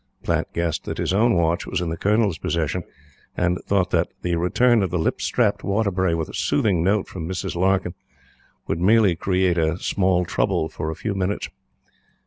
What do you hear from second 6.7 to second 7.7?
note from Mrs.